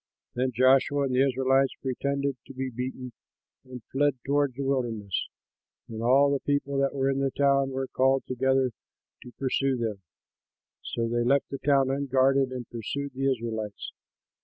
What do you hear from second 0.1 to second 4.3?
Then Joshua and the Israelites pretended to be beaten and fled